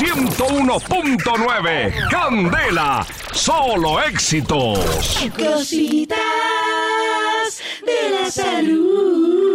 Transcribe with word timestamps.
101.9. 0.00 2.08
Candela, 2.08 3.04
solo 3.34 4.00
éxitos. 4.00 5.28
Cositas 5.36 6.16
de 7.84 8.10
la 8.10 8.30
salud. 8.30 9.50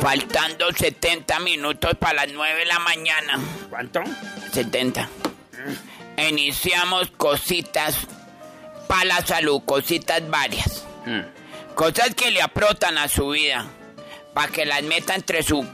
Faltando 0.00 0.72
70 0.72 1.40
minutos 1.40 1.92
para 1.98 2.24
las 2.24 2.32
9 2.32 2.60
de 2.60 2.64
la 2.64 2.78
mañana. 2.78 3.38
¿Cuánto? 3.68 4.00
70. 4.54 5.06
Iniciamos 6.16 7.10
cositas 7.10 8.06
para 8.88 9.04
la 9.04 9.20
salud, 9.26 9.60
cositas 9.66 10.26
varias. 10.30 10.77
Cosas 11.74 12.14
que 12.14 12.30
le 12.30 12.42
aprotan 12.42 12.98
a 12.98 13.08
su 13.08 13.28
vida, 13.30 13.64
para 14.34 14.50
que 14.52 14.64
las 14.66 14.82
meta 14.82 15.14
entre 15.14 15.42
su, 15.42 15.66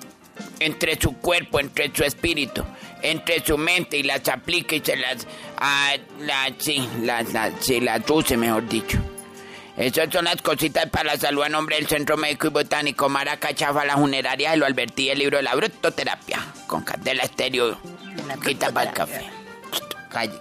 entre 0.60 1.00
su 1.00 1.16
cuerpo, 1.18 1.60
entre 1.60 1.90
su 1.94 2.04
espíritu, 2.04 2.62
entre 3.02 3.44
su 3.44 3.56
mente 3.58 3.96
y 3.98 4.02
las 4.02 4.26
aplique 4.28 4.76
y 4.76 4.80
se 4.80 4.96
las, 4.96 5.26
ah, 5.58 5.92
la- 6.20 6.52
sí, 6.58 6.86
las, 7.02 7.32
las, 7.32 7.52
sí, 7.60 7.80
las 7.80 8.02
use, 8.08 8.36
mejor 8.36 8.68
dicho. 8.68 8.98
Esas 9.76 10.08
son 10.12 10.26
las 10.26 10.40
cositas 10.40 10.88
para 10.90 11.12
la 11.14 11.18
salud 11.18 11.42
a 11.42 11.48
nombre 11.48 11.74
del 11.76 11.88
Centro 11.88 12.16
Médico 12.16 12.46
y 12.46 12.50
Botánico 12.50 13.08
Maracachafa, 13.08 13.84
la 13.84 13.96
funeraria 13.96 14.52
de 14.52 14.56
lo 14.56 14.66
advertí 14.66 15.08
el 15.10 15.18
libro 15.18 15.38
de 15.38 15.42
la 15.42 15.54
brutoterapia 15.56 16.38
con 16.68 16.84
Candela 16.84 17.24
Estéreo. 17.24 17.76
Quita 18.44 18.70
para 18.70 18.90
el 18.90 18.94
café. 18.96 19.22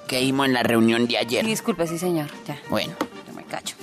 ¿Qué 0.08 0.20
dijimos 0.20 0.46
en 0.46 0.54
la 0.54 0.62
reunión 0.62 1.08
de 1.08 1.18
ayer? 1.18 1.44
Disculpe, 1.44 1.88
sí, 1.88 1.98
señor. 1.98 2.28
Ya, 2.48 2.60
Bueno, 2.70 2.94
yo 3.28 3.34
me 3.34 3.44
cacho. 3.46 3.76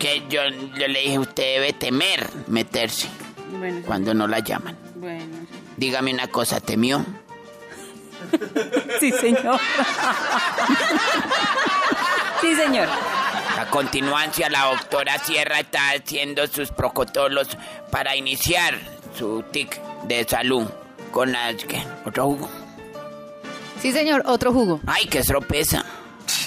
Que 0.00 0.24
yo, 0.28 0.40
yo 0.76 0.88
le 0.88 1.00
dije, 1.00 1.18
usted 1.20 1.42
debe 1.60 1.72
temer 1.74 2.28
meterse 2.48 3.08
Bueno, 3.58 3.82
cuando 3.86 4.12
no 4.14 4.26
la 4.26 4.40
llaman. 4.40 4.76
bueno. 4.96 5.46
Dígame 5.76 6.12
una 6.12 6.26
cosa, 6.26 6.60
¿temió? 6.60 7.04
Sí, 8.98 9.12
señor. 9.12 9.58
sí, 12.40 12.54
señor. 12.54 12.88
A 13.58 13.66
continuancia, 13.70 14.48
la 14.50 14.64
doctora 14.66 15.18
Sierra 15.18 15.60
está 15.60 15.90
haciendo 15.90 16.46
sus 16.46 16.70
protocolos 16.70 17.48
para 17.90 18.16
iniciar 18.16 18.78
su 19.18 19.42
TIC 19.50 19.80
de 20.04 20.24
salud 20.28 20.66
con 21.12 21.32
la, 21.32 21.54
¿qué? 21.54 21.82
¿Otro 22.04 22.24
jugo? 22.26 22.48
Sí, 23.80 23.92
señor, 23.92 24.22
otro 24.26 24.52
jugo. 24.52 24.80
Ay, 24.86 25.06
qué 25.06 25.22
sorpresa. 25.24 25.84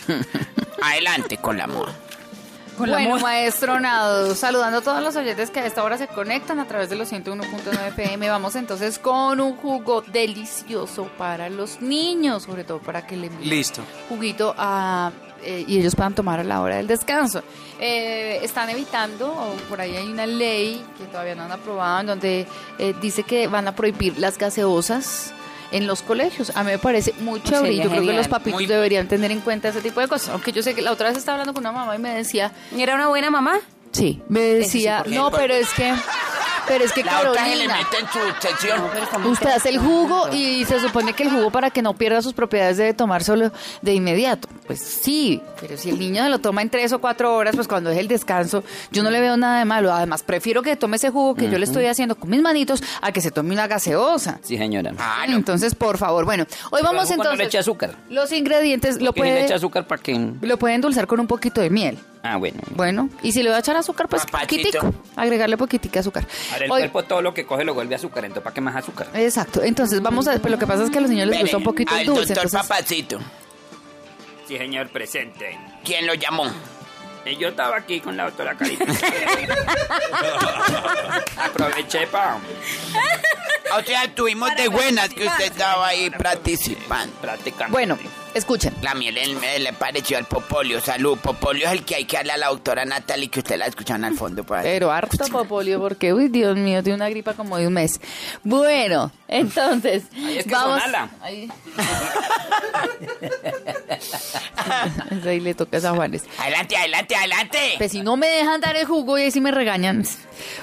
Adelante 0.81 1.38
con 1.38 1.58
la 1.58 1.67
moda. 1.67 1.94
Con 2.77 2.89
la 2.89 2.97
bueno, 2.97 3.11
moda. 3.11 3.21
maestro 3.21 3.79
Nado, 3.79 4.33
saludando 4.35 4.79
a 4.79 4.81
todos 4.81 5.02
los 5.03 5.16
oyentes 5.16 5.52
que 5.52 5.59
a 5.59 5.66
esta 5.66 5.83
hora 5.83 5.97
se 5.97 6.07
conectan 6.07 6.59
a 6.59 6.66
través 6.66 6.89
de 6.89 6.95
los 6.95 7.11
101.9 7.11 7.93
PM. 7.95 8.30
Vamos 8.30 8.55
entonces 8.55 8.97
con 8.99 9.39
un 9.39 9.55
jugo 9.57 10.02
delicioso 10.02 11.05
para 11.17 11.49
los 11.49 11.81
niños, 11.81 12.43
sobre 12.43 12.63
todo 12.63 12.80
para 12.80 13.05
que 13.05 13.15
le 13.15 13.27
envíen 13.27 13.49
Listo. 13.49 13.81
juguito 14.09 14.55
a, 14.57 15.11
eh, 15.43 15.65
y 15.67 15.77
ellos 15.77 15.95
puedan 15.95 16.15
tomar 16.15 16.39
a 16.39 16.43
la 16.43 16.61
hora 16.61 16.77
del 16.77 16.88
descanso. 16.88 17.43
Eh, 17.80 18.39
están 18.41 18.69
evitando, 18.69 19.31
o 19.31 19.53
por 19.69 19.80
ahí 19.80 19.95
hay 19.95 20.08
una 20.08 20.25
ley 20.25 20.83
que 20.97 21.05
todavía 21.05 21.35
no 21.35 21.43
han 21.43 21.52
aprobado, 21.52 21.99
en 22.02 22.08
donde 22.08 22.47
eh, 22.80 22.95
dice 23.02 23.23
que 23.23 23.47
van 23.47 23.67
a 23.67 23.75
prohibir 23.75 24.17
las 24.17 24.37
gaseosas 24.37 25.33
en 25.73 25.85
los 25.88 26.02
colegios. 26.02 26.52
A 26.55 26.63
mí 26.63 26.71
me 26.71 26.77
parece 26.79 27.13
muy 27.19 27.41
chévere 27.43 27.73
y 27.73 27.77
Sería 27.77 27.83
yo 27.83 27.89
creo 27.89 28.02
que 28.05 28.13
los 28.13 28.27
papitos 28.29 28.53
Muy- 28.53 28.66
deberían 28.66 29.07
tener 29.07 29.31
en 29.31 29.41
cuenta 29.41 29.69
ese 29.69 29.81
tipo 29.81 29.99
de 29.99 30.07
cosas. 30.07 30.30
Aunque 30.30 30.52
yo 30.53 30.63
sé 30.63 30.73
que 30.73 30.81
la 30.81 30.91
otra 30.93 31.09
vez 31.09 31.17
estaba 31.17 31.35
hablando 31.35 31.53
con 31.53 31.61
una 31.63 31.71
mamá 31.71 31.95
y 31.95 31.99
me 31.99 32.13
decía, 32.15 32.52
¿Era 32.77 32.95
una 32.95 33.07
buena 33.09 33.30
mamá? 33.30 33.59
sí, 33.91 34.21
me 34.30 34.39
decía, 34.41 35.03
no, 35.07 35.30
pero 35.31 35.53
es 35.53 35.69
que, 35.73 35.93
pero 36.67 36.83
es 36.83 36.92
que 36.92 37.03
La 37.03 37.19
otra 37.19 37.45
se 37.45 37.56
le 37.56 37.67
Carolina, 37.67 37.78
mete 37.78 37.97
en 38.00 38.08
su. 39.23 39.30
Usted 39.30 39.50
hace 39.50 39.69
el 39.69 39.78
jugo 39.80 40.30
y 40.31 40.65
se 40.65 40.80
supone 40.80 41.14
que 41.14 41.23
el 41.23 41.30
jugo 41.30 41.52
para 41.52 41.70
que 41.70 41.82
no 41.82 41.93
pierda 41.93 42.21
sus 42.21 42.33
propiedades 42.33 42.77
debe 42.77 42.93
tomárselo 42.93 43.52
de 43.82 43.93
inmediato. 43.93 44.48
Pues 44.67 44.80
sí, 44.80 45.42
pero 45.60 45.77
si 45.77 45.89
el 45.89 45.99
niño 45.99 46.27
lo 46.30 46.39
toma 46.39 46.61
en 46.61 46.70
tres 46.70 46.93
o 46.93 46.99
cuatro 46.99 47.36
horas, 47.36 47.55
pues 47.55 47.67
cuando 47.67 47.89
es 47.89 47.98
el 47.98 48.08
descanso, 48.08 48.64
yo 48.92 49.04
no 49.04 49.10
le 49.11 49.20
veo 49.20 49.37
nada 49.37 49.60
de 49.60 49.65
malo. 49.65 49.92
Además, 49.93 50.23
prefiero 50.23 50.61
que 50.61 50.76
tome 50.76 50.98
ese 50.98 51.10
jugo 51.10 51.36
que 51.36 51.49
yo 51.49 51.58
le 51.58 51.65
estoy 51.65 51.86
haciendo 51.86 52.15
con 52.15 52.30
mis 52.30 52.42
manitos 52.42 52.82
a 53.02 53.11
que 53.11 53.21
se 53.21 53.32
tome 53.32 53.54
una 53.54 53.67
gaseosa. 53.67 54.39
Sí, 54.43 54.58
señora. 54.58 54.93
Ah, 54.98 55.26
no. 55.27 55.36
Entonces, 55.36 55.76
por 55.76 55.98
favor, 55.98 56.26
bueno, 56.26 56.45
hoy 56.71 56.82
vamos 56.82 57.04
Pero 57.10 57.21
entonces. 57.21 57.37
le 57.39 57.45
eche 57.45 57.58
azúcar. 57.58 57.95
Los 58.10 58.32
ingredientes 58.32 58.95
lo 58.95 58.99
si 58.99 59.05
le 59.05 59.14
puede, 59.14 59.45
echa 59.45 59.55
azúcar 59.55 59.86
para 59.87 60.02
que... 60.02 60.32
lo 60.42 60.58
puede 60.58 60.76
endulzar 60.76 61.08
con 61.08 61.20
un 61.20 61.27
poquito 61.27 61.61
de 61.61 61.70
miel. 61.70 61.98
Ah, 62.26 62.38
bueno. 62.38 62.58
Bueno, 62.72 63.10
y 63.22 63.34
si 63.34 63.44
le 63.44 63.50
va 63.50 63.58
a 63.58 63.60
echar 63.60 63.76
azúcar, 63.76 64.08
pues 64.08 64.26
poquitico. 64.26 64.94
Agregarle 65.17 65.58
poquitica 65.58 66.00
azúcar. 66.00 66.26
Ahora 66.54 66.66
el 66.66 66.72
Hoy- 66.72 66.80
cuerpo 66.84 67.04
todo 67.04 67.22
lo 67.22 67.34
que 67.34 67.45
coge 67.45 67.66
lo 67.66 67.73
vuelve 67.73 67.95
azúcar, 67.95 68.23
entonces 68.23 68.44
¿para 68.44 68.54
qué 68.54 68.61
más 68.61 68.76
azúcar? 68.78 69.08
Exacto. 69.14 69.61
Entonces, 69.61 70.02
vamos 70.02 70.26
a. 70.30 70.38
Pero 70.38 70.52
lo 70.52 70.58
que 70.58 70.66
pasa 70.66 70.86
es 70.86 70.89
que 70.89 71.00
a 71.00 71.02
los 71.02 71.10
niños 71.10 71.28
les 71.28 71.42
gusta 71.42 71.58
un 71.58 71.64
poquito 71.64 71.94
el 71.94 72.00
al 72.00 72.06
dulce. 72.06 72.34
doctor 72.34 72.45
entonces- 72.45 72.61
Papacito. 72.70 73.20
Sí, 74.48 74.58
señor, 74.58 74.88
presente. 74.89 75.60
¿Quién 75.84 76.08
lo 76.08 76.14
llamó? 76.14 76.45
Y 77.26 77.38
yo 77.38 77.48
estaba 77.50 77.78
aquí 77.78 78.00
con 78.02 78.16
la 78.17 78.26
doctora 78.26 78.55
Carita. 78.55 78.86
Aproveché 81.38 82.08
para 82.08 82.38
O 83.78 83.82
sea, 83.84 84.14
tuvimos 84.14 84.55
de 84.55 84.67
buenas 84.67 85.10
que 85.10 85.26
usted 85.26 85.45
estaba 85.45 85.88
ahí 85.88 86.10
participando. 86.11 87.16
practicar. 87.22 87.72
Bueno, 87.72 87.98
escuchen. 88.33 88.73
La 88.82 88.94
miel 88.94 89.17
le 89.60 89.73
pareció 89.73 90.17
al 90.17 90.26
Popolio. 90.26 90.82
Salud, 90.82 91.17
Popolio 91.17 91.67
es 91.67 91.73
el 91.73 91.83
que 91.83 91.95
hay 91.95 92.05
que 92.05 92.17
darle 92.17 92.33
a 92.33 92.38
la 92.38 92.48
doctora 92.48 92.86
Natalie 92.86 93.30
que 93.30 93.39
usted 93.39 93.58
la 93.58 93.67
escuchan 93.67 94.04
al 94.04 94.16
fondo. 94.16 94.44
Por 94.44 94.58
ahí. 94.58 94.64
Pero 94.64 94.92
harto 94.92 95.26
popolio, 95.27 95.80
porque, 95.80 96.14
uy, 96.14 96.27
Dios 96.27 96.58
mío, 96.58 96.83
tiene 96.83 96.95
una 96.95 97.10
gripa 97.10 97.33
como 97.33 97.58
de 97.58 97.67
un 97.67 97.73
mes. 97.73 97.99
Bueno, 98.43 99.11
entonces, 99.27 100.04
Ay, 100.16 100.39
es 100.39 100.45
que 100.45 100.52
vamos. 100.52 100.82
Ahí. 101.22 101.49
Ahí 105.26 105.39
le 105.39 105.54
toca 105.54 105.77
a 105.77 105.95
Juanes. 105.95 106.23
Adelante, 106.38 106.77
adelante, 106.77 107.16
adelante. 107.16 107.60
Pues 107.77 107.92
si 107.92 108.02
no 108.02 108.17
me 108.17 108.27
dejan 108.27 108.61
dar 108.61 108.76
el 108.76 108.86
jugo 108.86 109.17
y 109.17 109.23
ahí 109.23 109.32
sí 109.32 109.42
me 109.42 109.52
regañan. 109.52 110.05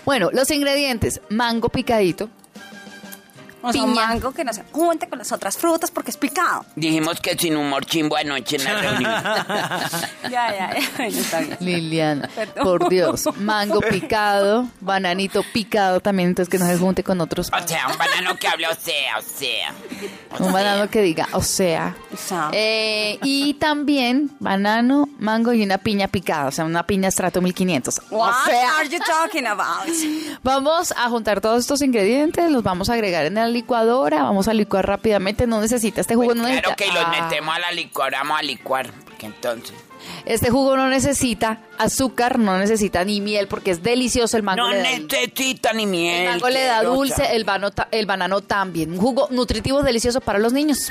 Bueno, 0.04 0.30
los 0.32 0.50
ingredientes: 0.50 1.20
mango 1.28 1.69
picadito, 1.69 2.28
O 3.62 3.72
sea, 3.72 3.82
Piña. 3.82 4.06
mango 4.06 4.32
que 4.32 4.44
no 4.44 4.53
se 4.53 4.62
junte 4.72 5.09
con 5.09 5.19
las 5.19 5.32
otras 5.32 5.56
frutas 5.56 5.91
porque 5.91 6.10
es 6.10 6.16
picado. 6.16 6.65
Dijimos 6.76 7.21
que 7.21 7.37
sin 7.37 7.56
humor 7.56 7.84
chimbo 7.84 8.16
anoche 8.16 8.56
en 8.56 8.65
la 8.65 8.75
reunión. 8.81 9.12
Ya, 10.31 10.53
ya, 10.53 10.75
ya. 10.78 10.88
Bueno, 10.97 11.19
está 11.19 11.41
bien. 11.41 11.56
Liliana, 11.60 12.28
Perdón. 12.34 12.65
por 12.65 12.88
Dios, 12.88 13.28
mango 13.38 13.81
picado, 13.81 14.69
bananito 14.81 15.43
picado 15.53 16.00
también, 16.00 16.28
entonces 16.31 16.50
que 16.50 16.59
no 16.59 16.66
se 16.66 16.78
junte 16.78 17.03
con 17.03 17.21
otros. 17.21 17.50
O 17.53 17.69
sea, 17.69 17.88
un 17.88 17.98
banano 17.98 18.37
que 18.37 18.47
hable, 18.47 18.69
o 18.69 18.75
sea, 18.75 19.19
o 19.19 19.22
sea. 19.22 19.75
O 20.32 20.37
Un 20.38 20.44
sea. 20.44 20.53
banano 20.53 20.88
que 20.91 21.03
diga, 21.03 21.28
o 21.32 21.42
sea. 21.42 21.97
O 22.12 22.16
sea. 22.16 22.50
Eh, 22.53 23.19
y 23.22 23.54
también 23.54 24.31
banano, 24.38 25.09
mango 25.19 25.53
y 25.53 25.62
una 25.65 25.78
piña 25.78 26.06
picada, 26.09 26.47
o 26.48 26.53
sea, 26.53 26.65
una 26.65 26.87
piña 26.87 27.09
estrato 27.09 27.41
1500. 27.41 28.00
What 28.10 28.31
O 28.31 28.44
sea, 28.44 28.77
are 28.78 28.88
you 28.88 28.98
talking 29.04 29.47
about? 29.47 29.88
vamos 30.42 30.92
a 30.97 31.09
juntar 31.09 31.41
todos 31.41 31.60
estos 31.60 31.82
ingredientes, 31.82 32.50
los 32.50 32.62
vamos 32.62 32.88
a 32.88 32.94
agregar 32.94 33.27
en 33.27 33.34
la 33.34 33.48
licuadora, 33.50 34.22
vamos 34.22 34.48
a 34.48 34.54
licuar 34.54 34.86
rápidamente, 34.86 35.46
no 35.46 35.60
necesita 35.60 36.00
este 36.00 36.14
jugo, 36.14 36.34
no 36.34 36.44
Claro 36.44 36.54
necesita. 36.54 36.76
que 36.76 36.86
los 36.86 37.04
Ah, 37.04 37.10
metemos 37.28 37.54
a 37.54 37.58
la 37.58 37.72
licuadora, 37.72 38.18
vamos 38.20 38.38
a 38.38 38.42
licuar. 38.42 38.90
Porque 39.04 39.26
entonces. 39.26 39.74
Este 40.24 40.48
jugo 40.50 40.76
no 40.76 40.88
necesita 40.88 41.60
azúcar, 41.78 42.38
no 42.38 42.56
necesita 42.58 43.04
ni 43.04 43.20
miel, 43.20 43.48
porque 43.48 43.70
es 43.70 43.82
delicioso 43.82 44.36
el 44.38 44.42
mango. 44.42 44.62
No 44.62 44.70
le 44.70 44.78
da- 44.82 44.98
necesita 44.98 45.72
ni 45.74 45.84
miel. 45.86 46.22
el 46.22 46.28
mango 46.30 46.48
le 46.48 46.64
da 46.64 46.82
dulce, 46.82 47.36
el, 47.36 47.44
bano 47.44 47.68
el 47.90 48.06
banano 48.06 48.40
también. 48.40 48.92
Un 48.92 48.98
jugo 48.98 49.28
nutritivo 49.30 49.82
delicioso 49.82 50.20
para 50.22 50.38
los 50.38 50.52
niños. 50.54 50.90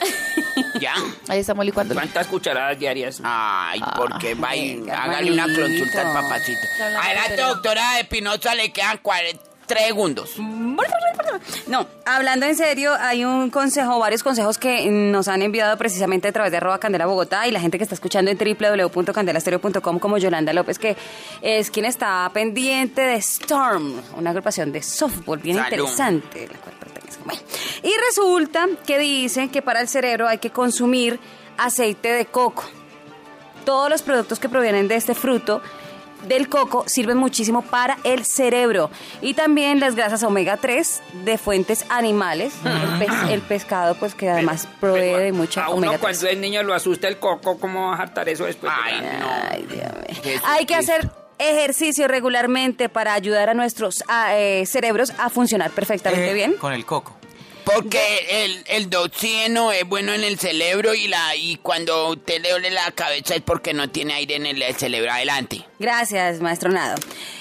¿Ya? 0.80 0.94
Ahí 1.28 1.38
estamos 1.40 1.64
licuando. 1.64 1.94
¿Cuántas 1.94 2.26
cucharadas 2.26 2.78
diarias? 2.78 3.20
Ay, 3.22 3.80
porque 3.96 4.34
va 4.34 4.54
y 4.56 4.76
venga, 4.76 5.02
hágale 5.04 5.30
una 5.32 5.44
consulta 5.44 6.00
al 6.02 6.12
papacito. 6.12 6.60
Adelante, 6.80 7.28
serio. 7.30 7.48
doctora 7.48 7.94
de 7.96 8.04
Pinoza, 8.04 8.54
le 8.54 8.72
quedan 8.72 8.98
43 8.98 9.86
segundos. 9.86 10.30
No, 11.66 11.86
hablando 12.04 12.46
en 12.46 12.56
serio, 12.56 12.92
hay 12.98 13.24
un 13.24 13.50
consejo, 13.50 13.98
varios 13.98 14.22
consejos 14.22 14.58
que 14.58 14.86
nos 14.90 15.28
han 15.28 15.42
enviado 15.42 15.76
precisamente 15.76 16.28
a 16.28 16.32
través 16.32 16.50
de 16.50 16.58
arroba 16.58 16.78
Candela 16.78 17.06
Bogotá 17.06 17.46
y 17.46 17.50
la 17.50 17.60
gente 17.60 17.78
que 17.78 17.84
está 17.84 17.94
escuchando 17.94 18.30
en 18.30 18.38
www.candelastereo.com 18.38 19.98
como 19.98 20.18
Yolanda 20.18 20.52
López, 20.52 20.78
que 20.78 20.96
es 21.42 21.70
quien 21.70 21.86
está 21.86 22.30
pendiente 22.32 23.00
de 23.00 23.16
Storm, 23.16 24.00
una 24.16 24.30
agrupación 24.30 24.72
de 24.72 24.82
softball 24.82 25.38
bien 25.38 25.56
Salud. 25.56 25.72
interesante, 25.72 26.48
la 26.52 26.58
cual. 26.58 26.74
Bueno, 27.24 27.40
y 27.82 27.92
resulta 28.08 28.68
que 28.86 28.98
dicen 28.98 29.48
que 29.48 29.62
para 29.62 29.80
el 29.80 29.88
cerebro 29.88 30.28
hay 30.28 30.38
que 30.38 30.50
consumir 30.50 31.18
aceite 31.56 32.10
de 32.12 32.26
coco. 32.26 32.64
Todos 33.64 33.88
los 33.88 34.02
productos 34.02 34.38
que 34.38 34.48
provienen 34.48 34.88
de 34.88 34.96
este 34.96 35.14
fruto 35.14 35.62
del 36.26 36.48
coco 36.48 36.84
sirven 36.86 37.16
muchísimo 37.16 37.62
para 37.62 37.98
el 38.04 38.24
cerebro 38.24 38.90
y 39.20 39.34
también 39.34 39.80
las 39.80 39.94
grasas 39.94 40.22
omega 40.22 40.56
3 40.56 41.02
de 41.24 41.38
fuentes 41.38 41.84
animales. 41.88 42.52
El, 42.64 42.98
pes- 43.06 43.30
el 43.30 43.40
pescado, 43.42 43.94
pues 43.96 44.14
que 44.14 44.28
además 44.30 44.68
provee 44.80 45.00
de 45.24 45.32
mucha 45.32 45.64
A 45.64 45.68
uno 45.68 45.78
omega 45.78 45.92
3. 45.92 46.00
cuando 46.00 46.28
es 46.28 46.38
niño 46.38 46.62
lo 46.62 46.74
asusta 46.74 47.08
el 47.08 47.18
coco, 47.18 47.58
¿cómo 47.58 47.88
va 47.90 47.96
a 47.96 48.02
hartar 48.02 48.28
eso 48.28 48.44
después? 48.44 48.72
de 48.72 48.78
Ay, 48.82 49.66
no. 49.68 49.74
Dios. 49.74 50.42
Hay 50.44 50.66
que 50.66 50.74
hacer 50.74 51.10
ejercicio 51.38 52.06
regularmente 52.08 52.88
para 52.88 53.12
ayudar 53.14 53.50
a 53.50 53.54
nuestros 53.54 54.04
ah, 54.08 54.36
eh, 54.36 54.64
cerebros 54.66 55.12
a 55.18 55.30
funcionar 55.30 55.70
perfectamente 55.70 56.30
Eh, 56.30 56.34
bien. 56.34 56.52
Con 56.54 56.72
el 56.72 56.84
coco. 56.86 57.16
Porque 57.64 58.44
el, 58.44 58.62
el 58.66 58.90
doxígeno 58.90 59.72
es 59.72 59.84
bueno 59.88 60.12
en 60.12 60.22
el 60.22 60.38
cerebro 60.38 60.94
y 60.94 61.08
la 61.08 61.34
y 61.34 61.56
cuando 61.56 62.10
usted 62.10 62.42
le 62.42 62.50
duele 62.50 62.70
la 62.70 62.90
cabeza 62.92 63.34
es 63.36 63.40
porque 63.40 63.72
no 63.72 63.88
tiene 63.88 64.12
aire 64.14 64.36
en 64.36 64.44
el, 64.44 64.60
el 64.60 64.74
cerebro 64.74 65.10
adelante. 65.10 65.64
Gracias, 65.78 66.40
maestro 66.40 66.70
Nado. 66.70 66.94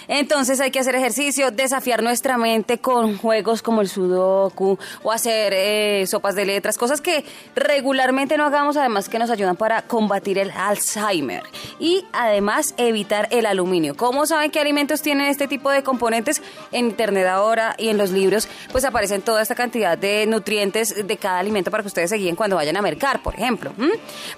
Entonces 0.08 0.60
hay 0.60 0.72
que 0.72 0.80
hacer 0.80 0.96
ejercicio, 0.96 1.52
desafiar 1.52 2.02
nuestra 2.02 2.38
mente 2.38 2.80
con 2.80 3.18
juegos 3.18 3.62
como 3.62 3.82
el 3.82 3.88
sudoku 3.88 4.78
o 5.04 5.12
hacer 5.12 5.54
eh, 5.56 6.06
sopas 6.08 6.36
de 6.36 6.46
letras, 6.46 6.78
cosas 6.78 7.00
que 7.00 7.24
regularmente 7.56 8.36
no 8.38 8.46
hagamos, 8.46 8.76
además 8.76 9.08
que 9.08 9.20
nos 9.20 9.30
ayudan 9.30 9.56
para 9.56 9.84
combatir 9.84 10.40
el 10.40 10.52
Alzheimer 10.52 11.44
y 11.80 12.06
además 12.12 12.74
evitar 12.78 13.28
el 13.32 13.46
aluminio. 13.46 13.96
¿Cómo 13.96 14.26
saben 14.26 14.52
qué 14.52 14.60
alimentos 14.60 15.02
tienen 15.02 15.28
este 15.28 15.48
tipo 15.48 15.70
de 15.70 15.84
componentes? 15.84 16.42
En 16.72 16.88
internet 16.88 17.28
ahora 17.28 17.76
y 17.78 17.90
en 17.90 17.98
los 17.98 18.10
libros 18.10 18.48
pues 18.72 18.84
aparecen 18.84 19.22
toda 19.22 19.42
esta 19.42 19.56
cantidad 19.56 19.98
de 19.98 20.26
nutrientes 20.26 21.08
de 21.08 21.18
cada 21.18 21.40
alimento 21.40 21.70
para 21.70 21.84
que 21.84 21.88
ustedes 21.88 22.10
se 22.10 22.18
guíen 22.18 22.36
cuando 22.36 22.56
vayan 22.56 22.78
a 22.78 22.82
mercar, 22.82 23.22
por 23.22 23.36
ejemplo. 23.36 23.72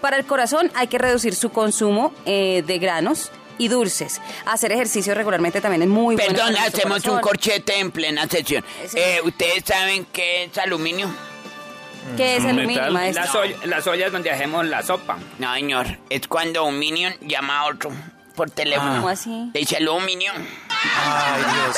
Para 0.01 0.17
el 0.17 0.25
corazón 0.25 0.69
hay 0.75 0.87
que 0.87 0.97
reducir 0.97 1.33
su 1.33 1.49
consumo 1.49 2.13
eh, 2.25 2.63
de 2.67 2.77
granos 2.77 3.31
y 3.57 3.67
dulces. 3.67 4.21
Hacer 4.45 4.71
ejercicio 4.71 5.13
regularmente 5.13 5.61
también 5.61 5.81
es 5.83 5.87
muy 5.89 6.15
bueno. 6.15 6.33
Perdón, 6.33 6.55
hacemos 6.57 7.05
un 7.05 7.19
corchete 7.19 7.79
en 7.79 7.91
plena 7.91 8.27
sesión. 8.27 8.63
Eh, 8.95 9.19
¿Ustedes 9.23 9.63
saben 9.65 10.05
qué 10.11 10.45
es 10.45 10.57
aluminio? 10.57 11.09
¿Qué 12.17 12.35
es 12.35 12.43
Un 12.43 12.49
aluminio, 12.51 12.91
maestro? 12.91 13.23
Las, 13.25 13.35
olla- 13.35 13.57
las 13.65 13.87
ollas 13.87 14.11
donde 14.11 14.29
hacemos 14.31 14.65
la 14.65 14.83
sopa. 14.83 15.17
No, 15.39 15.53
señor. 15.55 15.97
Es 16.09 16.27
cuando 16.27 16.63
un 16.65 16.77
minion 16.77 17.13
llama 17.21 17.59
a 17.61 17.65
otro 17.65 17.91
por 18.35 18.51
teléfono. 18.51 18.95
¿Cómo 18.97 19.09
así? 19.09 19.49
Le 19.53 19.61
dice, 19.61 19.77
aló, 19.77 19.99
minion. 20.01 20.35
Ay, 20.69 21.41
Dios 21.41 21.77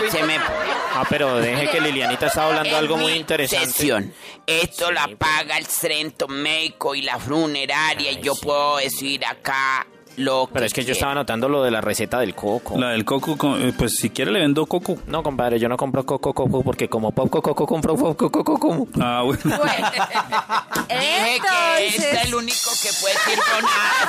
mío. 0.00 0.10
Se 0.10 0.22
me... 0.24 0.36
Ah, 0.38 1.04
pero 1.08 1.36
deje 1.36 1.68
que 1.68 1.80
Lilianita 1.80 2.26
está 2.26 2.44
hablando 2.46 2.70
En 2.70 2.74
algo 2.74 2.96
muy 2.96 3.12
interesante. 3.12 3.66
sesión. 3.66 4.12
Esto 4.46 4.90
la 4.90 5.08
paga 5.16 5.58
el 5.58 5.66
centro 5.66 6.26
médico 6.28 6.94
y 6.94 7.02
la 7.02 7.18
funeraria. 7.20 8.10
y 8.12 8.20
yo 8.20 8.34
puedo 8.34 8.78
decir 8.78 9.24
acá 9.26 9.86
lo 10.16 10.48
Pero 10.52 10.60
que 10.60 10.66
es 10.66 10.72
que 10.72 10.84
yo 10.84 10.92
estaba 10.92 11.12
anotando 11.12 11.48
lo 11.48 11.62
de 11.62 11.70
la 11.70 11.80
receta 11.80 12.18
del 12.20 12.34
coco. 12.34 12.78
La 12.78 12.90
del 12.90 13.04
coco, 13.04 13.56
eh, 13.58 13.72
pues 13.76 13.94
si 13.96 14.10
quiere 14.10 14.30
le 14.30 14.40
vendo 14.40 14.66
coco. 14.66 14.96
No, 15.06 15.22
compadre, 15.22 15.58
yo 15.58 15.68
no 15.68 15.76
compro 15.76 16.04
coco, 16.04 16.32
coco, 16.32 16.62
porque 16.62 16.88
como 16.88 17.12
pop, 17.12 17.28
coco, 17.30 17.54
coco, 17.54 17.66
compro 17.66 17.96
pop, 17.96 18.16
coco, 18.16 18.44
coco, 18.44 18.58
como. 18.58 18.88
Ah, 19.00 19.22
bueno. 19.24 19.40
Bueno, 19.44 19.62
Dije 20.88 21.40
que 21.40 21.86
este 21.86 22.22
el 22.22 22.34
único 22.34 22.70
que 22.82 22.88
puede 23.00 23.14
decir 23.14 23.38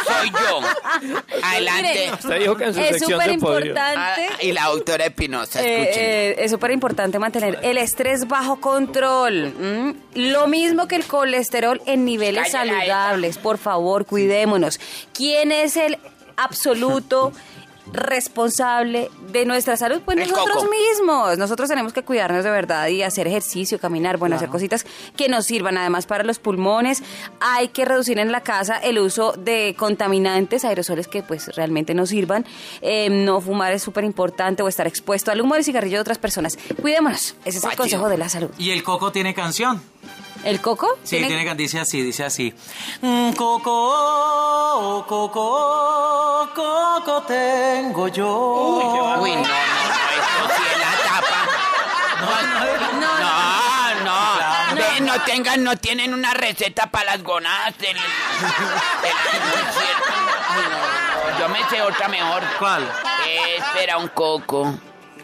soy 0.05 0.31
yo. 0.31 1.41
Adelante. 1.43 2.11
Usted 2.13 2.39
dijo 2.39 2.55
que 2.55 2.63
en 2.65 2.73
su 2.73 2.79
es 2.79 2.87
sección 2.89 3.11
súper 3.11 3.31
importante. 3.33 3.77
Ah, 3.97 4.15
y 4.41 4.51
la 4.51 4.65
doctora 4.65 5.05
Espinosa, 5.05 5.61
Eh, 5.61 5.91
eh, 5.95 6.35
es 6.39 6.51
súper 6.51 6.71
importante 6.71 7.19
mantener 7.19 7.59
el 7.63 7.77
estrés 7.77 8.27
bajo 8.27 8.59
control. 8.61 9.95
Lo 10.15 10.47
mismo 10.47 10.87
que 10.87 10.95
el 10.95 11.05
colesterol 11.05 11.81
en 11.85 12.05
niveles 12.05 12.51
Cállala, 12.51 12.73
saludables. 12.79 13.37
Por 13.37 13.57
favor, 13.57 14.05
cuidémonos. 14.05 14.79
¿Quién 15.13 15.51
es 15.51 15.75
el 15.77 15.96
absoluto 16.37 17.33
responsable 17.93 19.09
de 19.31 19.45
nuestra 19.45 19.77
salud? 19.77 20.01
Pues 20.03 20.17
El 20.17 20.29
nosotros 20.29 20.57
coco. 20.57 20.69
mismos. 20.69 21.37
Nosotros 21.37 21.69
tenemos 21.69 21.93
que 21.93 22.03
cuidarnos 22.03 22.43
de 22.43 22.51
verdad 22.51 22.87
y 22.87 23.01
hacer 23.03 23.27
ejercicio, 23.27 23.79
caminar, 23.79 24.17
bueno, 24.17 24.35
hacer 24.35 24.49
cositas 24.49 24.85
que 25.15 25.29
nos 25.29 25.45
sirvan 25.45 25.77
además 25.77 26.05
para 26.05 26.23
los 26.23 26.39
pulmones. 26.39 27.03
Hay 27.39 27.69
que 27.69 27.85
reducir 27.85 28.19
en 28.19 28.31
la 28.31 28.41
casa 28.41 28.77
el 28.77 28.99
uso 28.99 29.33
de 29.33 29.75
contaminantes, 29.77 30.65
aerosoles 30.65 31.07
que 31.07 31.23
pues 31.23 31.55
realmente 31.55 31.93
no 31.93 32.05
sirvan. 32.05 32.45
Eh, 32.81 33.09
no 33.09 33.41
fumar 33.41 33.73
es 33.73 33.83
súper 33.83 34.03
importante 34.03 34.63
o 34.63 34.67
estar 34.67 34.87
expuesto 34.87 35.31
al 35.31 35.41
humo 35.41 35.55
del 35.55 35.63
cigarrillo 35.63 35.97
de 35.97 36.01
otras 36.01 36.17
personas. 36.17 36.57
Cuidémonos. 36.81 37.35
Ese 37.45 37.59
es 37.59 37.63
el 37.63 37.75
consejo 37.75 38.09
de 38.09 38.17
la 38.17 38.29
salud. 38.29 38.49
Y 38.57 38.71
el 38.71 38.83
coco 38.83 39.11
tiene 39.11 39.33
canción. 39.33 39.81
¿El 40.47 40.61
coco? 40.61 40.97
Sí, 41.03 41.17
tiene, 41.27 41.43
can- 41.43 41.57
dice 41.57 41.77
así, 41.79 42.01
dice 42.01 42.23
así. 42.23 42.53
Mm, 43.01 43.33
Coco, 43.33 45.03
coco, 45.05 46.49
coco 46.55 47.21
tengo 47.23 48.07
yo. 48.07 49.17
Uy, 49.19 49.31
no, 49.35 49.41
no, 49.41 49.43
no, 49.43 49.49
esto 49.49 50.47
sí 50.55 50.63
es 50.71 50.79
la 50.79 50.91
tapa. 51.03 51.39
No, 52.21 52.29
no, 53.01 53.11
no. 54.05 54.75
Ve, 54.75 55.01
no 55.01 55.21
tengan, 55.23 55.63
no 55.65 55.75
tienen 55.75 56.13
una 56.13 56.33
receta 56.33 56.89
para 56.89 57.05
las 57.15 57.23
gonadas 57.23 57.77
del, 57.79 57.97
no, 57.97 58.03
no, 60.69 61.39
Yo 61.39 61.49
me 61.49 61.59
sé 61.69 61.81
otra 61.81 62.07
mejor. 62.07 62.41
¿Cuál? 62.57 62.83
Eh, 63.27 63.57
espera, 63.57 63.97
un 63.97 64.07
coco. 64.09 64.73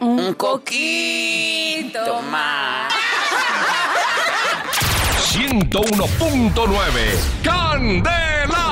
Un, 0.01 0.33
coquito 0.33 2.21
más. 2.23 2.93
101.9 5.33 6.53
Candela. 7.41 8.62